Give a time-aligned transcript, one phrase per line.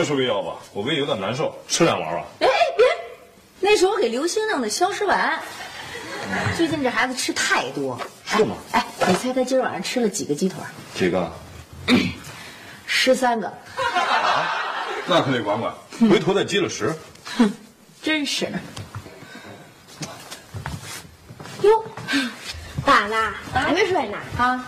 [0.00, 0.54] 这是胃药吧？
[0.72, 2.24] 我胃有点难受，吃两丸吧。
[2.38, 2.86] 哎哎，别，
[3.60, 5.38] 那是我给刘星弄的消食丸。
[6.56, 8.56] 最近这孩子吃太多，是吗？
[8.72, 10.58] 哎，你猜他今儿晚上吃了几个鸡腿？
[10.94, 11.30] 几个？
[12.86, 13.52] 十三个。
[15.04, 15.70] 那可得管管，
[16.10, 16.94] 回头再积了食。
[17.36, 17.52] 哼，
[18.00, 18.50] 真是。
[21.60, 21.84] 哟，
[22.86, 24.66] 爸妈还没睡呢啊，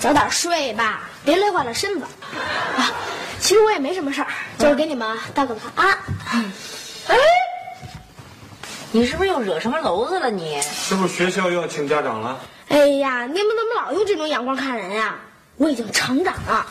[0.00, 2.06] 早点睡吧，别累坏了身子。
[2.78, 2.90] 啊，
[3.40, 4.28] 其实我也没什么事儿，
[4.60, 5.88] 就是给你们道个晚安。
[7.08, 7.16] 哎，
[8.92, 10.30] 你是不是又惹什么娄子了？
[10.30, 12.38] 你是不是学校又要请家长了？
[12.68, 15.16] 哎呀，你们怎么老用这种眼光看人呀？
[15.56, 16.66] 我已经成长了。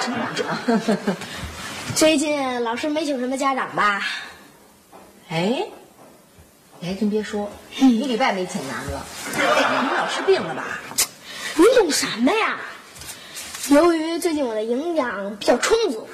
[0.00, 0.46] 成长。
[1.94, 4.02] 最近老师没请什么家长吧？
[5.28, 5.62] 哎，
[6.80, 9.04] 你还真别说，一礼拜没请咱们了。
[9.34, 10.64] 你们老师病了吧？
[11.56, 12.56] 你懂什么呀？
[13.70, 16.06] 由于最近我的营养比较充足，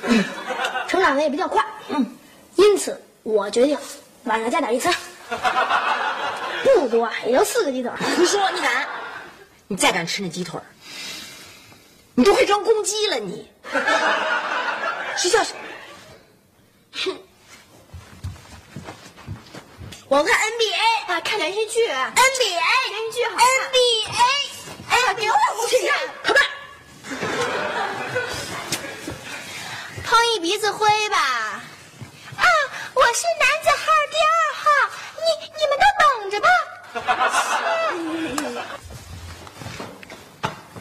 [0.88, 2.16] 成长的也比较快，嗯，
[2.54, 3.76] 因此我决定
[4.24, 4.94] 晚上加点一餐，
[6.62, 7.90] 不多，也就四个鸡腿。
[8.18, 8.88] 你说你敢？
[9.66, 10.60] 你再敢吃那鸡腿，
[12.14, 13.48] 你都快装公鸡了你！
[15.16, 15.54] 睡觉去。
[16.92, 17.18] 哼，
[20.08, 21.86] 我看 NBA 啊，看连续剧。
[21.88, 23.46] NBA 连续剧好看。
[23.70, 24.06] NBA，
[24.88, 25.34] 哎呀，别我
[25.68, 25.76] 去，
[26.24, 26.42] 快办。
[30.04, 31.16] 碰一鼻子灰吧。
[32.36, 32.44] 啊，
[32.94, 34.64] 我是男子号第二号，
[35.16, 35.26] 你
[35.58, 36.48] 你们都等着吧。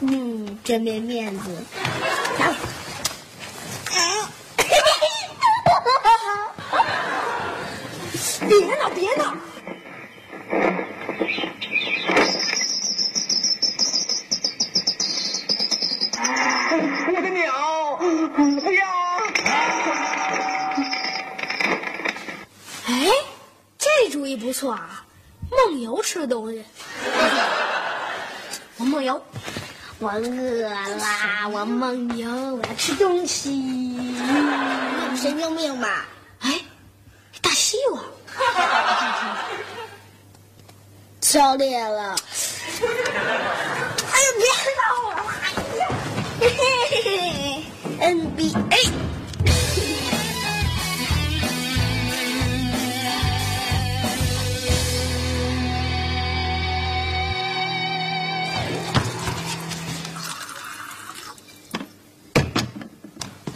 [0.02, 1.44] 嗯，真没面子。
[2.38, 2.46] 别
[41.40, 42.14] 消裂了！
[42.82, 44.44] 哎呀，别
[44.76, 45.16] 闹了！
[46.38, 46.60] 嘿嘿
[47.02, 47.08] 嘿
[47.98, 48.82] ，NBA。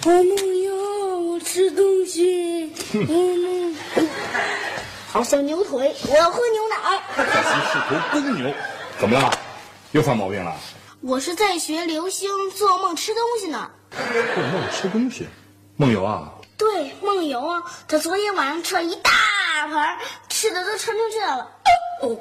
[0.07, 2.73] 我梦游，吃东西。
[2.95, 3.77] 嗯，
[5.13, 6.75] 好像牛腿，我要喝牛奶。
[7.61, 8.55] 是头公牛，
[8.99, 9.31] 怎么了？
[9.93, 10.55] 又犯毛病了？
[11.01, 13.71] 我是在学流星做梦吃东西呢。
[13.91, 15.29] 做梦吃东西，
[15.77, 16.31] 梦游啊？
[16.57, 17.63] 对，梦游啊！
[17.87, 19.11] 他昨天晚上吃了一大
[19.69, 19.99] 盘，
[20.29, 21.49] 吃的都撑出去了。
[22.01, 22.17] 哦，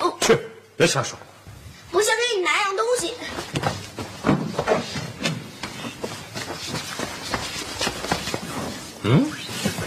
[0.00, 0.38] 哦，去，
[0.76, 1.18] 别瞎说。
[1.92, 3.14] 我想给你拿样东西。
[9.04, 9.30] 嗯，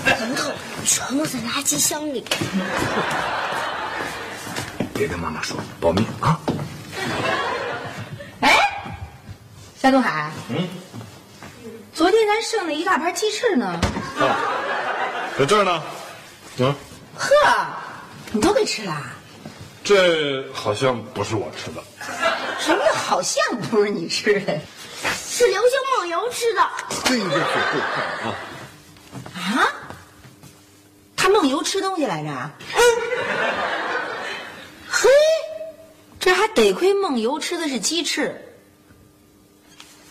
[0.05, 0.51] 很好，
[0.85, 2.25] 全部在垃圾箱里。
[5.01, 6.39] 别跟妈妈说，保密啊！
[8.41, 8.55] 哎，
[9.75, 10.69] 夏东海，嗯，
[11.91, 13.65] 昨天咱剩了一大盘鸡翅呢。
[14.19, 14.37] 啊，
[15.39, 15.81] 在这儿呢。
[16.59, 16.75] 嗯，
[17.17, 17.33] 呵，
[18.31, 18.95] 你都给吃了？
[19.83, 21.83] 这好像不是我吃的。
[22.59, 24.59] 什么叫好像不是你吃的？
[25.19, 26.61] 是刘星梦游吃的。
[27.05, 27.41] 这够快
[28.23, 28.35] 啊！
[29.33, 29.65] 啊？
[31.15, 32.29] 他梦游吃东西来着？
[32.75, 33.80] 嗯。
[36.41, 38.35] 嘿，这得亏梦游吃的是鸡翅，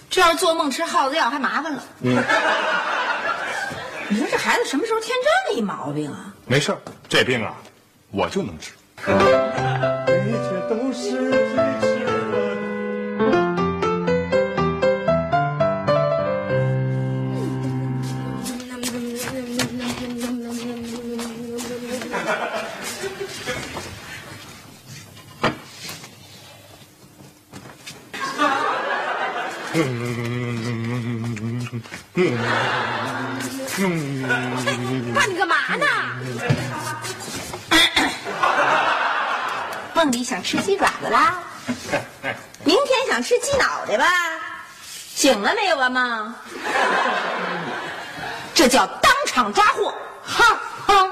[0.09, 1.83] 这要是做梦吃耗子药还麻烦了。
[2.03, 2.23] 嗯，
[4.09, 6.33] 你说这孩子什么时候添这么一毛病啊？
[6.47, 6.79] 没事儿，
[7.09, 7.57] 这病啊，
[8.13, 8.71] 我就能治。
[9.01, 11.40] 一切都是
[40.03, 41.43] 梦里想吃鸡爪子啦，
[42.65, 44.07] 明天想吃鸡脑袋吧？
[45.15, 46.35] 醒了没有啊梦？
[48.55, 49.95] 这叫当场抓获！
[50.25, 51.07] 哈哈。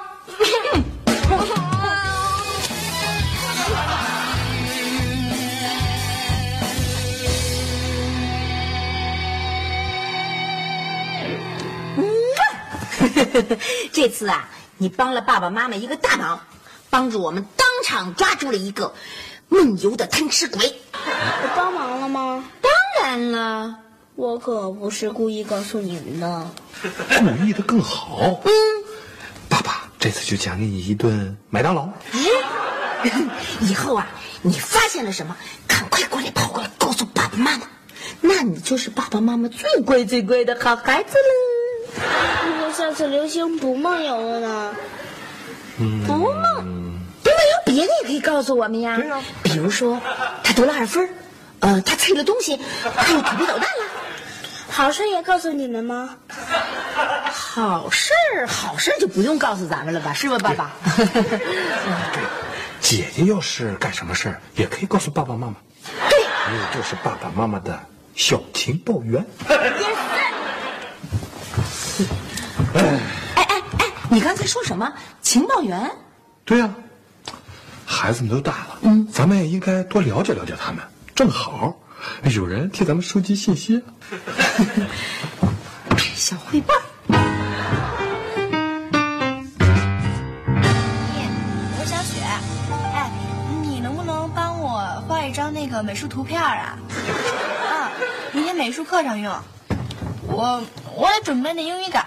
[13.93, 14.49] 这次啊，
[14.79, 16.41] 你帮了爸爸妈妈一个大忙，
[16.89, 18.95] 帮助我们当场抓住了一个
[19.49, 20.75] 梦游的贪吃鬼。
[20.93, 22.45] 我帮忙了吗？
[22.61, 22.73] 当
[23.03, 23.77] 然了，
[24.15, 26.51] 我可不是故意告诉你们的。
[27.41, 28.41] 故意的更好。
[28.45, 28.51] 嗯，
[29.49, 31.89] 爸爸这次就奖励你一顿麦当劳。
[33.61, 34.07] 以后啊，
[34.43, 35.37] 你发现了什么，
[35.67, 37.69] 赶快过来跑过来告诉爸爸妈妈，
[38.21, 42.03] 那你就是爸爸妈妈最乖最乖的好孩子了。
[42.47, 44.75] 如果下次流星不梦游了呢？
[45.79, 46.58] 不梦，不梦游
[47.79, 48.97] 别的也可以告诉我们呀。
[48.97, 50.01] 对呀比如说
[50.43, 51.09] 他得了二分，
[51.61, 52.59] 呃，他踩了东西，
[52.97, 53.85] 还有调皮捣蛋了。
[54.69, 56.17] 好事也告诉你们吗？
[57.31, 60.73] 好事儿，好事儿就不用告诉咱们了吧，是吧，爸爸？
[61.07, 62.21] 对
[62.81, 65.55] 姐姐要是干什么事儿，也可以告诉爸爸妈妈。
[66.11, 66.19] 对，
[66.51, 67.79] 你就是爸爸妈妈的
[68.17, 69.25] 小情报员。
[72.75, 72.83] 哎
[73.37, 73.47] 哎
[73.79, 74.93] 哎，你刚才说什么？
[75.23, 75.91] 情报员？
[76.45, 76.75] 对呀、
[77.99, 80.79] 孩子们都大了，嗯，咱们也应该多了解了解他们，
[81.17, 81.75] 正好
[82.23, 83.83] 有人替咱们收集信息。
[86.15, 86.73] 小汇报。
[87.09, 87.15] 我
[91.85, 92.21] 是小雪，
[92.95, 93.11] 哎，
[93.65, 94.79] 你能不能帮我
[95.09, 96.79] 画一张那个美术图片啊？
[97.69, 97.91] 啊，
[98.31, 99.37] 明天美术课上用。
[100.29, 100.63] 我
[100.95, 101.99] 我也准备那英语稿。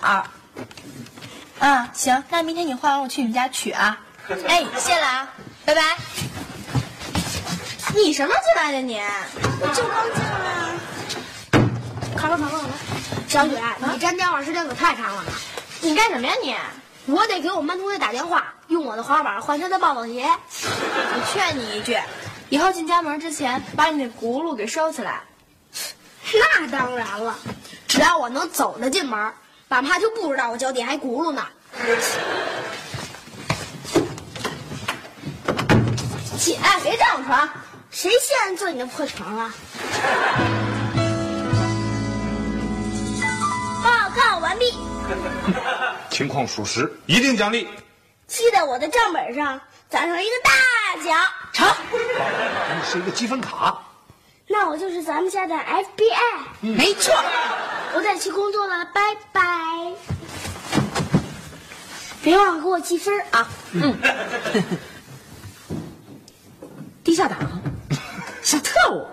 [1.60, 4.00] 啊，行，那明天你画完我去你们家取啊。
[4.48, 5.30] 哎，谢了啊，
[5.66, 5.98] 拜拜。
[7.94, 9.02] 你什么时候进来的你？
[9.60, 10.72] 我就刚进来。
[12.16, 12.70] 卡了卡了卡了，
[13.28, 13.62] 小雪，
[13.92, 15.24] 你粘电话时间可太长了。
[15.82, 16.56] 你干什么呀你？
[17.08, 20.24] 我得给我们班同学打电话，用我的滑板换他的暴走鞋。
[20.24, 21.98] 我劝你一句，
[22.50, 25.22] 以后进家门之前把你那轱辘给收起来。
[26.34, 27.36] 那当然了，
[27.88, 29.34] 只要我能走得进门，
[29.68, 31.46] 爸妈就不知道我脚底还轱辘呢。
[36.42, 37.48] 起来，别占我床。
[37.92, 39.54] 谁现在坐你的破床了？
[43.84, 44.74] 报告完毕，
[46.10, 47.68] 情况属实，一定奖励。
[48.26, 50.52] 记在我的账本上攒上一个大
[51.04, 51.24] 奖。
[51.54, 52.00] 成，给
[52.76, 53.78] 你是一个积分卡。
[54.48, 56.76] 那我就是咱们家的 FBI。
[56.76, 57.14] 没错。
[57.94, 59.42] 我得去工作了，拜拜。
[62.24, 63.48] 别忘了给我积分啊！
[67.12, 67.38] 地下党，
[68.42, 69.06] 小特务。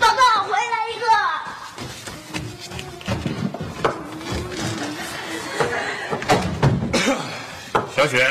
[0.00, 1.06] 报告，回来一个。
[7.94, 8.28] 小雪，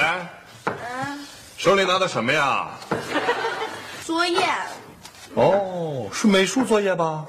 [1.57, 2.67] 手里拿的什么呀？
[4.03, 4.45] 作业，
[5.35, 7.25] 哦，是美术作业吧？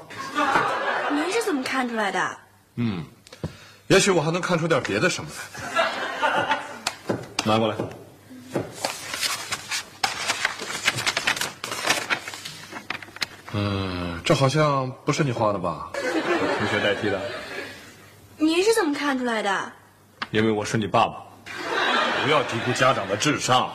[1.09, 2.37] 您是怎么看出来的？
[2.75, 3.05] 嗯，
[3.87, 5.29] 也许我还能看出点别的什么
[6.23, 6.59] 来。
[7.45, 7.75] 拿过来。
[13.53, 15.89] 嗯，这好像不是你画的吧？
[15.95, 17.21] 同学代替的，
[18.37, 19.71] 你是怎么看出来的？
[20.31, 21.23] 因为我是你爸爸。
[22.25, 23.71] 不要低估家长的智商。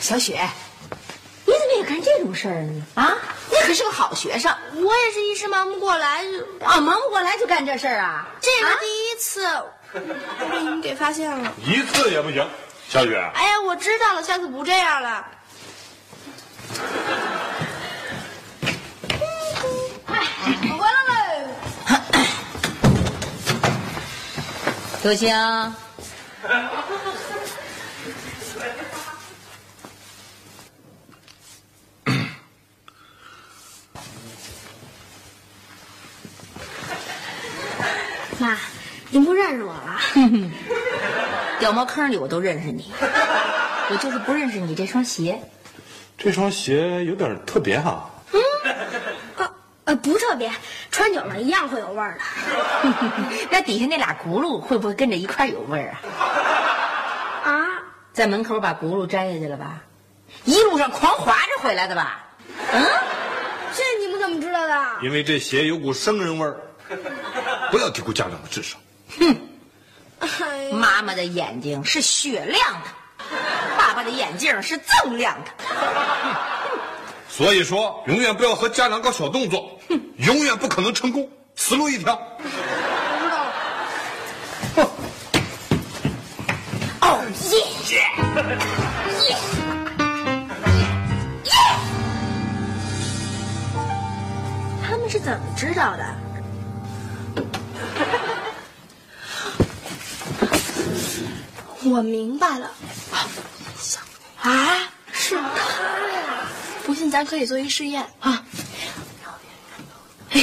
[0.00, 0.48] 小雪，
[1.44, 2.82] 你怎么也干这种事儿呢？
[2.94, 3.27] 啊，你
[3.68, 6.24] 可是个好学生我也是一时忙不过来，
[6.64, 8.26] 啊，忙不过来就干这事儿啊？
[8.40, 9.46] 这个啊第一次
[10.50, 11.52] 被你给发现了。
[11.62, 12.48] 一次也不行。
[12.88, 15.26] 小雨，哎呀，我知道了，下次不这样了。
[20.64, 21.48] 我回来了。
[25.02, 25.28] 多星，
[38.38, 38.56] 妈，
[39.10, 39.98] 您不认识我了？
[41.58, 42.92] 掉茅坑里我都认识你，
[43.90, 45.40] 我就是不认识你这双鞋。
[46.16, 48.10] 这双鞋有点特别哈。
[49.36, 49.50] 呃
[49.84, 50.50] 呃，不特别，
[50.90, 52.24] 穿久了一样会有味儿的。
[53.50, 55.96] 那底下那俩轱辘会不会跟着一块有味儿
[57.44, 57.50] 啊？
[57.50, 57.66] 啊，
[58.12, 59.80] 在门口把轱辘摘下去了吧？
[60.44, 62.24] 一路上狂滑着回来的吧？
[62.72, 62.84] 嗯，
[63.74, 64.74] 这你们怎么知道的？
[65.02, 66.56] 因为这鞋有股生人味儿。
[67.70, 68.80] 不要低估家长的智商。
[69.08, 69.36] 哼
[70.72, 72.88] 妈妈的眼睛是雪亮的，
[73.76, 75.50] 爸爸的眼镜是锃亮的。
[77.28, 79.78] 所以说，永远不要和家长搞小动作，
[80.16, 82.20] 永远不可能成功，死路一条。
[82.34, 83.56] 我知道了
[87.00, 87.58] 哦耶
[87.90, 87.96] 耶
[89.28, 89.36] 耶
[91.44, 91.50] 耶！
[94.84, 96.27] 他们是怎么知道的？
[101.90, 102.70] 我明白了，
[104.42, 106.46] 啊，是他呀！
[106.84, 108.44] 不信咱可以做一试验啊。
[110.30, 110.40] 哎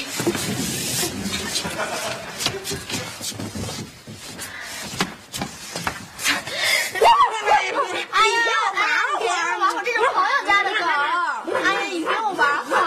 [8.28, 8.42] 呀，
[8.74, 8.82] 玩
[9.20, 10.86] 会儿，玩会儿，这是朋友家的狗。
[11.64, 12.80] 哎呀，你陪我玩会儿。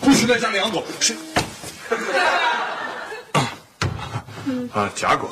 [0.00, 1.16] 不许在家里养狗，是。
[4.76, 5.30] 啊，假狗，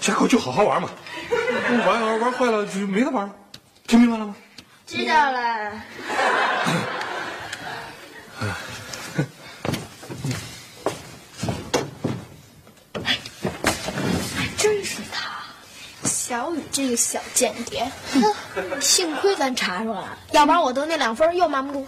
[0.00, 0.88] 假狗就好好玩嘛，
[1.84, 3.34] 玩玩玩坏了就没得玩了，
[3.88, 4.36] 听明白了吗？
[4.86, 5.72] 知道了。
[14.56, 15.42] 真是他，
[16.04, 21.84] 小雨这个小间谍，哼幸亏咱查出来了，要不然我得那两分又瞒不住。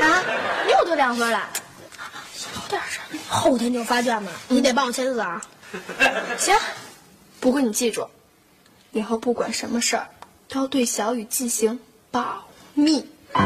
[0.00, 0.24] 啊，
[0.70, 1.46] 又得两分了，
[2.62, 3.04] 有点事儿。
[3.28, 5.42] 后天就发卷子，你得帮我签字啊。
[6.38, 6.54] 行，
[7.40, 8.06] 不过你记住，
[8.92, 10.08] 以后不管什么事儿，
[10.48, 11.78] 都要对小雨进行
[12.10, 13.06] 保密。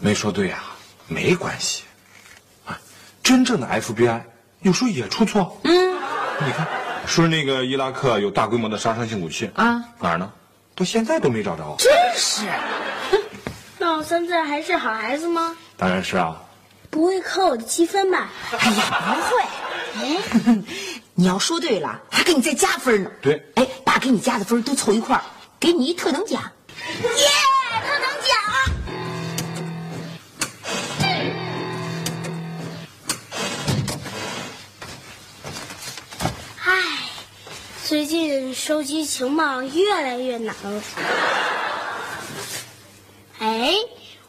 [0.00, 0.62] 没说对呀、
[1.06, 1.82] 没关系。
[2.66, 2.78] 啊，
[3.22, 4.20] 真正的 FBI
[4.62, 5.60] 有时候也出错。
[5.64, 5.94] 嗯，
[6.40, 6.66] 你看，
[7.06, 10.32] 说那个伊拉克有大规模的杀伤性武器啊，哪儿呢？
[10.74, 11.76] 到现在都没找着。
[11.78, 12.46] 真是，
[13.78, 15.56] 那我现在还是好孩子吗？
[15.76, 16.42] 当然是啊。
[16.90, 18.30] 不会扣我的积分吧？
[18.58, 19.42] 哎呀，不会。
[20.00, 20.18] 哎，
[21.14, 23.10] 你要说对了，还给你再加分呢。
[23.20, 25.22] 对哎，把给你加的分都凑一块儿，
[25.60, 26.42] 给你一特等奖。
[27.02, 27.28] 耶，
[27.82, 28.36] 特等奖！
[36.64, 36.82] 唉，
[37.84, 40.82] 最近收集情报越来越难了。
[43.40, 43.74] 哎，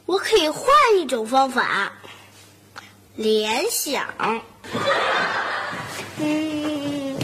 [0.05, 0.65] 我可以换
[0.99, 1.91] 一种方法，
[3.19, 4.05] 联想。
[6.21, 7.19] 嗯，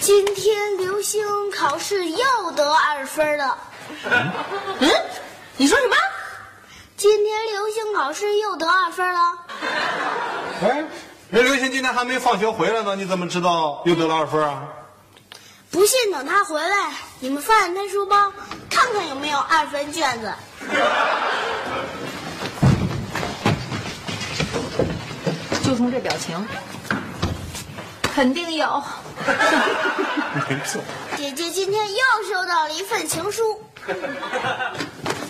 [0.00, 3.58] 今天刘星考试又得二分了。
[4.04, 4.32] 嗯，
[5.58, 5.94] 你说什么？
[6.96, 9.20] 今天刘星考试又得二分了。
[10.62, 10.84] 哎，
[11.28, 14.62] 人刘星今天还没放学回来呢，你怎么知道又得了二分啊？
[15.70, 16.90] 不信等他回来，
[17.20, 18.32] 你们翻翻他书包，
[18.70, 20.32] 看看有没有二分卷子。
[25.62, 26.46] 就冲这表情，
[28.14, 28.82] 肯定有。
[30.48, 30.82] 没错。
[31.16, 33.62] 姐姐今天又收到了一份情书。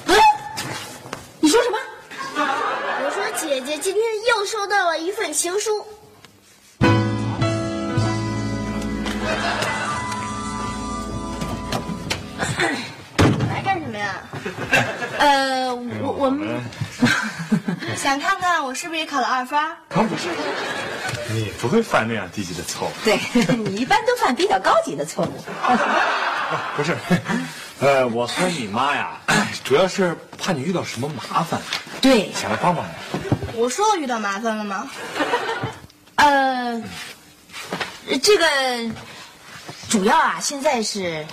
[0.06, 0.16] 哎，
[1.40, 1.78] 你说什么？
[2.34, 5.86] 我说姐姐今天又收到了一份情书。
[13.92, 14.14] 什么呀？
[15.18, 16.48] 呃，我我们
[17.94, 19.58] 想看看我是不是也考了二分？
[19.90, 20.28] 当不是，
[21.34, 22.90] 你不会犯那样低级的错误。
[23.04, 23.18] 对
[23.56, 25.44] 你一般都犯比较高级的错误。
[26.76, 26.96] 不是，
[27.80, 29.10] 呃，我和你妈呀，
[29.62, 31.60] 主要是怕你遇到什么麻烦，
[32.00, 32.90] 对，想来帮帮你。
[33.54, 34.88] 我说我遇到麻烦了吗？
[36.14, 36.82] 呃，
[38.22, 38.46] 这个
[39.92, 41.26] 主要啊，现在是，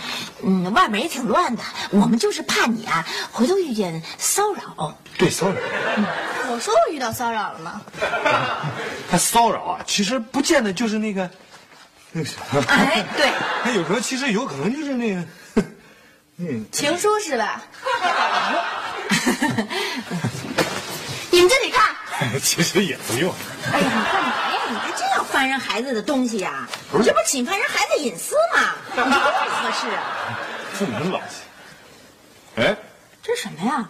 [0.43, 4.93] 嗯，外面也挺乱的，我们就是怕你啊，回头遇见骚扰。
[5.17, 5.55] 对，骚扰，
[6.51, 7.81] 我说我遇到骚扰了吗？
[9.09, 11.31] 他骚扰啊，其实不见得就是那个，
[12.11, 13.31] 那个啥，哎，对，
[13.63, 15.23] 他有时候其实有可能就是那个，
[16.39, 17.61] 嗯，情书是吧？
[21.31, 21.95] 你们自己看
[22.41, 23.33] 其实也不用。
[23.71, 24.48] 哎呀，你干
[25.39, 28.75] 翻人孩子的东西呀、你这不是侵犯人孩子隐私吗？
[28.91, 30.37] 你这多不合适啊！
[30.77, 31.35] 这么老气。
[32.57, 32.75] 哎，
[33.23, 33.89] 这是什么呀？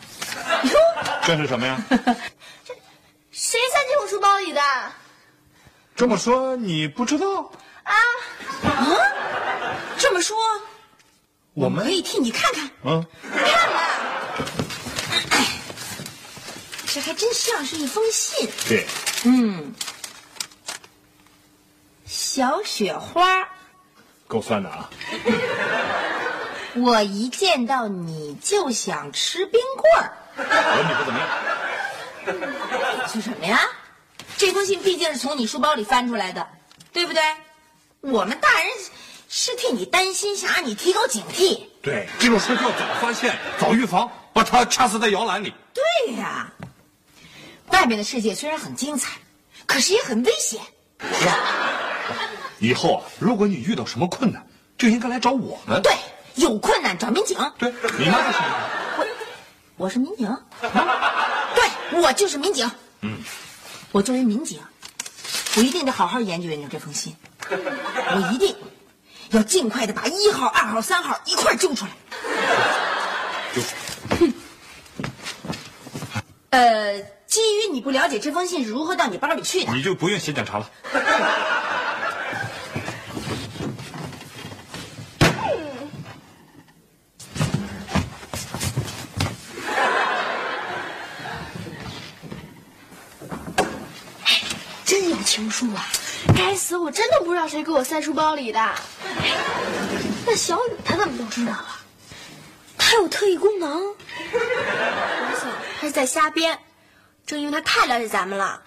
[0.66, 0.72] 哟，
[1.26, 1.76] 这是什么呀？
[3.32, 4.62] 谁塞进我书包里的？
[5.96, 7.52] 这么说你不知道？
[7.82, 7.96] 啊，
[9.98, 10.38] 这么说，
[11.56, 12.70] 我我可以替你看看。
[12.84, 13.42] 嗯，看
[13.74, 13.82] 吧，
[15.32, 15.48] 哎，
[16.86, 18.48] 这还真像是一封信。
[18.68, 18.86] 对，
[19.24, 19.74] 嗯，
[22.40, 23.46] 小雪花，
[24.26, 24.90] 够酸的啊。
[26.76, 30.14] 我一见到你就想吃冰棍儿。
[30.38, 31.20] 我你不怎么
[32.96, 33.10] 样？
[33.10, 33.60] 是什么呀？
[34.38, 36.48] 这封信毕竟是从你书包里翻出来的，
[36.94, 37.22] 对不对？
[38.00, 38.72] 我们大人
[39.28, 41.64] 是替你担心，想让你提高警惕。
[41.82, 45.54] 对，这种事要早发现、早预防，把他掐死在摇篮里。
[45.74, 46.50] 对呀，
[47.68, 49.18] 外面的世界虽然很精彩，
[49.66, 50.62] 可是也很危险。
[52.60, 54.46] 以后啊，如果你遇到什么困难，
[54.78, 55.82] 就应该来找我们。
[55.82, 55.94] 对，
[56.36, 57.38] 有困难找民警。
[57.58, 58.38] 对，你妈是？
[58.98, 59.06] 我
[59.78, 62.70] 我是民警，对我就是民警。
[63.02, 63.18] 嗯，
[63.94, 64.60] 我作为民警，
[65.56, 67.16] 我一定得好好研究研究这封信，
[67.50, 68.56] 我一定
[69.30, 71.92] 要尽快的把一号、二号、三号一块儿揪出来。
[74.20, 74.34] 哼
[76.50, 80.70] 呃，基于你不了解这封信是如何到你包里去的，你就不用写检查了。
[94.86, 95.86] 真有情书啊！
[96.36, 98.60] 该死，我真的不知道谁给我塞书包里的。
[100.26, 101.66] 那小雨他怎么都知道了？
[102.78, 103.82] 他有特异功能？
[103.82, 106.60] 我想他是在瞎编，
[107.26, 108.62] 正因为他太了解咱们了。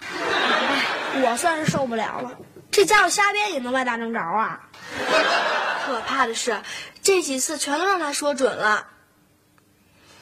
[1.21, 2.31] 我算是受不了了，
[2.71, 4.59] 这家伙瞎编也能歪打正着啊！
[5.85, 6.59] 可怕的是，
[7.03, 8.87] 这几次全都让他说准了。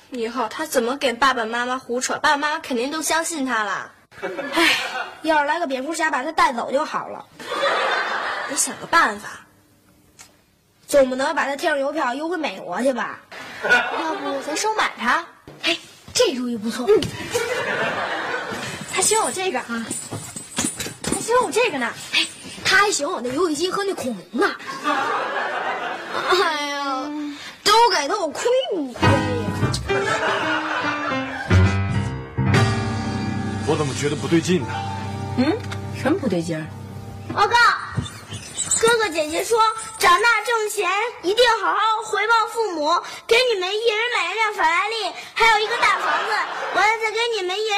[0.09, 3.93] 以后他怎么给爸爸妈妈胡扯，爸爸妈妈肯定都相信他了。
[4.53, 4.75] 唉，
[5.21, 7.25] 要是来个蝙蝠侠把他带走就好了，
[8.51, 9.29] 得想个办法，
[10.85, 13.17] 总不能把他贴上邮票邮回美国去吧？
[13.63, 15.25] 要不咱收买他？
[15.63, 15.77] 哎，
[16.13, 16.85] 这主意不错。
[16.89, 17.01] 嗯，
[18.93, 19.85] 他喜欢我这个啊，
[21.01, 21.89] 他喜欢我这个呢。
[22.13, 22.27] 哎，
[22.65, 24.53] 他还喜欢我那游戏机和那恐龙呢。
[26.29, 27.09] 哎呀，
[27.63, 28.43] 都给他，我亏
[28.75, 29.09] 不亏呀？
[33.65, 34.67] 我怎么觉得不对劲呢？
[35.37, 35.57] 嗯，
[35.97, 36.67] 什么不对劲儿？
[37.33, 37.55] 报告，
[38.81, 39.61] 哥哥姐姐说，
[39.99, 40.89] 长大挣钱
[41.21, 44.95] 一定好好回报父母，给你们一人买一辆法拉利，
[45.35, 46.31] 还有一个大房子，
[46.73, 47.77] 完了再给你们一人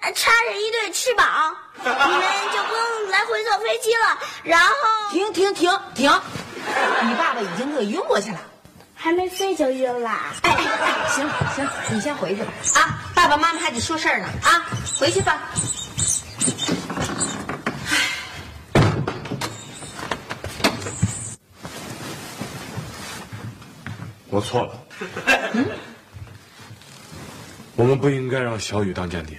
[0.00, 2.22] 安插上一对翅膀，你们
[2.52, 4.18] 就不用来回坐飞机了。
[4.42, 4.74] 然后
[5.10, 6.20] 停停停停！
[7.00, 8.38] 你爸爸已经给我晕过去了。
[8.94, 10.10] 还没飞就晕了。
[10.42, 12.52] 哎哎哎，行行，你先回去吧。
[12.74, 14.28] 啊，爸爸妈妈还得说事儿呢。
[14.42, 14.66] 啊，
[15.00, 15.40] 回去吧。
[24.36, 24.78] 我错了。
[27.74, 29.38] 我们不应该让小雨当间谍。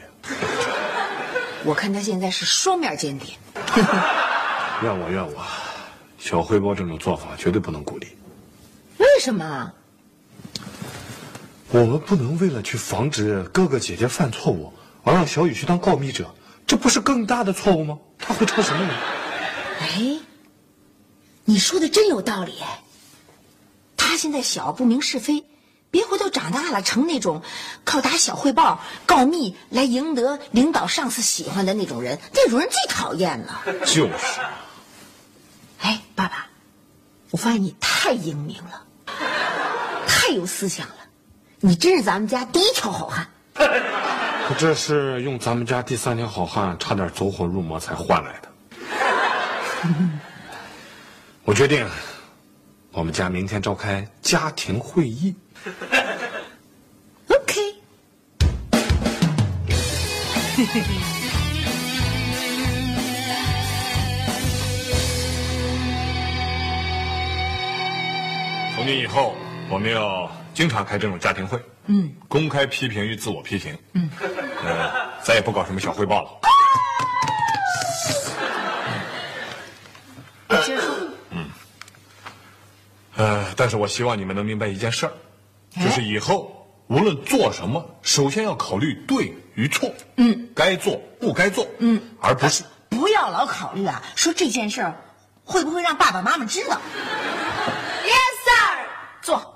[1.63, 3.35] 我看他现在是双面间谍。
[4.81, 5.45] 怨我怨我，
[6.17, 8.07] 小汇报这种做法绝对不能鼓励。
[8.97, 9.71] 为什么？
[11.69, 16.33] 我们不能为了去防止哥哥姐姐犯错误，而让小雨去当告密者，
[16.65, 17.99] 这不是更大的错误吗？
[18.17, 18.89] 他会成什么人？
[19.79, 20.19] 哎，
[21.45, 22.81] 你说的真有道理哎。
[24.17, 25.45] 他现在小，不明是非，
[25.91, 27.43] 别回头长大了成那种
[27.85, 33.61] 靠打小汇报、告密来赢得领导、上司喜欢的那种人，那种人最讨厌了。
[33.85, 34.41] 就是。
[35.81, 36.47] 哎，爸爸，
[37.29, 38.81] 我发现你太英明了，
[40.07, 40.95] 太有思想了，
[41.59, 43.27] 你真是咱们家第一条好汉。
[43.53, 48.49] 可这是用咱们家第三条好汉差点走火入魔才换来的。
[51.45, 51.87] 我决定，
[52.91, 55.35] 我们家明天召开家庭会议。
[57.27, 57.75] OK，
[68.75, 69.35] 从今以后，
[69.69, 74.09] 我们要经常开这种家庭会，嗯，公开批评与自我批评，嗯，
[74.65, 76.29] 呃，再也不搞什么小汇报了。
[83.17, 85.11] 呃，但是我希望你们能明白一件事儿，
[85.83, 94.95] 就是以后无论做什么，首先要考虑对与错，嗯，该做不该做，嗯，而不是不要老考虑啊，说这件事儿
[95.43, 96.79] 会不会让爸爸妈妈知道
[98.05, 98.87] ？Yes sir，
[99.21, 99.53] 坐。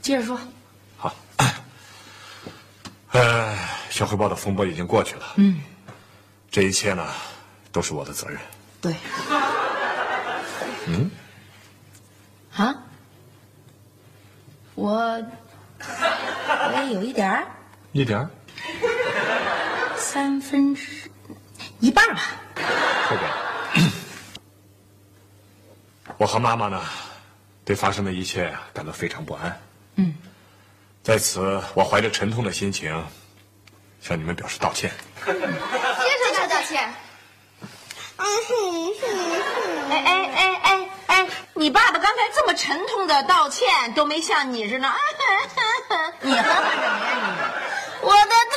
[0.00, 0.38] 接着说，
[0.96, 1.14] 好。
[3.10, 3.58] 呃，
[3.90, 5.60] 小汇报的风波已经过去了，嗯，
[6.50, 7.06] 这一切呢，
[7.72, 8.38] 都是我的责任。
[8.80, 8.94] 对。
[10.86, 11.10] 嗯。
[12.56, 12.74] 啊？
[14.74, 14.94] 我
[15.80, 17.46] 我也有一点儿。
[17.92, 18.30] 一点儿。
[19.96, 21.10] 三分之
[21.80, 22.20] 一半吧。
[23.08, 23.28] 后边。
[26.16, 26.82] 我和妈妈呢，
[27.64, 29.60] 对发生的一切感到非常不安。
[29.96, 30.14] 嗯。
[31.02, 33.04] 在此，我怀着沉痛的心情，
[34.00, 34.90] 向你们表示道歉。
[35.24, 36.92] 接受道歉。
[38.18, 38.24] 哎
[39.90, 41.26] 哎哎哎哎！
[41.54, 44.88] 你爸爸刚才这么沉痛的道歉，都没像你似的。
[46.20, 48.02] 你哼哼什么呀你？
[48.02, 48.56] 我的特